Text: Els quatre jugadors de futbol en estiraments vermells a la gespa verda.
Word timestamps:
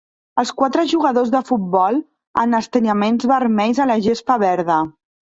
Els 0.43 0.51
quatre 0.59 0.85
jugadors 0.93 1.33
de 1.35 1.41
futbol 1.49 1.99
en 2.45 2.57
estiraments 2.61 3.27
vermells 3.33 3.83
a 3.85 3.89
la 3.91 3.99
gespa 4.07 4.39
verda. 4.47 4.79